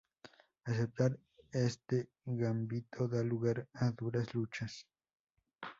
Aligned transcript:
Aceptar 0.65 1.19
este 1.51 2.09
gambito 2.25 3.07
da 3.07 3.21
lugar 3.21 3.67
a 3.73 3.91
duras 3.91 4.33
luchas. 4.33 4.87